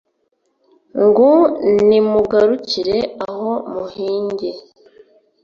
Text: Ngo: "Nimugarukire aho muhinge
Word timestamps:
Ngo: 1.05 1.31
"Nimugarukire 1.87 2.97
aho 3.27 3.51
muhinge 3.71 4.49